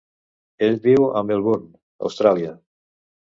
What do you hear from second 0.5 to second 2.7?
Ell viu a Melbourne, Austràlia.